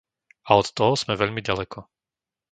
A 0.49 0.57
od 0.61 0.65
toho 0.77 0.93
sme 1.01 1.13
veľmi 1.21 1.41
ďaleko. 1.47 1.79